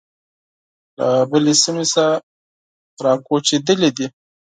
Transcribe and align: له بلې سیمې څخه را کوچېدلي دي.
له 0.97 1.07
بلې 1.29 1.53
سیمې 1.63 1.85
څخه 1.93 2.05
را 3.03 3.13
کوچېدلي 3.25 3.89
دي. 3.97 4.07